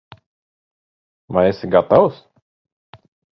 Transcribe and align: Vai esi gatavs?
Vai 1.35 1.43
esi 1.49 1.69
gatavs? 1.75 2.17